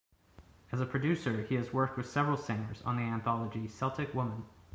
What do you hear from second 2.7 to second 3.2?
on the